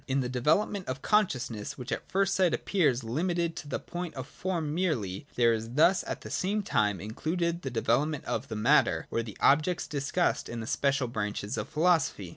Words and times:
In 0.07 0.21
the 0.21 0.29
development 0.29 0.87
of 0.87 1.03
consciousness, 1.03 1.77
which 1.77 1.91
at 1.91 2.09
first 2.11 2.33
sight 2.33 2.55
appears 2.55 3.03
limited 3.03 3.55
to 3.57 3.67
the 3.67 3.77
point 3.77 4.15
of 4.15 4.25
form 4.25 4.73
merely, 4.73 5.27
there 5.35 5.53
is 5.53 5.75
thus 5.75 6.03
at 6.07 6.21
the 6.21 6.31
same 6.31 6.63
time 6.63 6.99
included 6.99 7.61
the 7.61 7.69
development 7.69 8.25
of 8.25 8.47
the 8.47 8.55
matter 8.55 9.05
or 9.11 9.19
of 9.19 9.25
the 9.25 9.37
objects 9.39 9.85
discussed 9.85 10.49
in 10.49 10.59
the 10.59 10.65
special 10.65 11.07
branches 11.07 11.55
of 11.55 11.69
philosophy. 11.69 12.29